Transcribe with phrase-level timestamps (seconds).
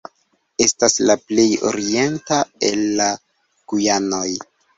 [0.63, 3.11] Estas la plej orienta el la
[3.75, 4.27] Gujanoj.